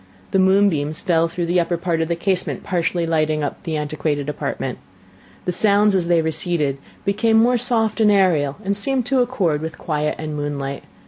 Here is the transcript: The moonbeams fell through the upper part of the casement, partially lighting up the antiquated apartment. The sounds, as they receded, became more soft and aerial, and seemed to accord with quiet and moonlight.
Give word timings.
The 0.31 0.39
moonbeams 0.39 1.01
fell 1.03 1.27
through 1.27 1.45
the 1.45 1.59
upper 1.59 1.77
part 1.77 2.01
of 2.01 2.07
the 2.07 2.15
casement, 2.15 2.63
partially 2.63 3.05
lighting 3.05 3.43
up 3.43 3.61
the 3.61 3.77
antiquated 3.77 4.29
apartment. 4.29 4.79
The 5.45 5.51
sounds, 5.51 5.93
as 5.93 6.07
they 6.07 6.23
receded, 6.23 6.79
became 7.05 7.37
more 7.37 7.59
soft 7.59 8.01
and 8.01 8.11
aerial, 8.11 8.57
and 8.65 8.75
seemed 8.75 9.05
to 9.05 9.19
accord 9.21 9.61
with 9.61 9.77
quiet 9.77 10.15
and 10.17 10.35
moonlight. 10.35 10.85